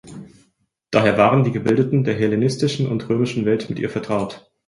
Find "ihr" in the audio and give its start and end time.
3.77-3.91